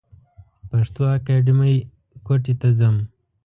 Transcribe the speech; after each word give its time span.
پښتو 0.69 1.01
اکېډمۍ 1.17 1.75
کوټي 2.25 2.53
ته 2.61 2.67
ځم. 2.79 2.95